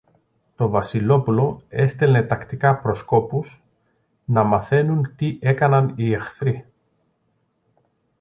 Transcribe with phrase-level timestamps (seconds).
[0.55, 3.61] Το Βασιλόπουλο έστελνε τακτικά προσκόπους,
[4.25, 6.65] να μαθαίνουν τι έκαναν οι εχθροί.